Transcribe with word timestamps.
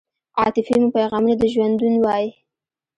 عاطفې 0.39 0.75
مو 0.81 0.87
پیغامونه 0.95 1.35
د 1.37 1.43
ژوندون 1.53 1.93
وای 1.99 2.25